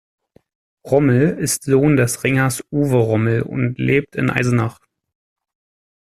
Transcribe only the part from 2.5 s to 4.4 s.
Uwe Rommel und lebt in